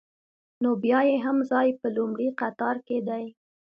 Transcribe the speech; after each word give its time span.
نو 0.61 0.69
بیا 0.83 0.99
یې 1.09 1.17
هم 1.25 1.37
ځای 1.51 1.67
په 1.79 1.87
لومړي 1.95 2.27
قطار 2.41 2.75
کې 2.87 2.97
دی. 3.07 3.25